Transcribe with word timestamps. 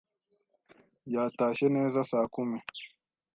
Yatashye 1.13 1.67
neza 1.75 1.97
saa 2.11 2.27
kumi. 2.33 2.57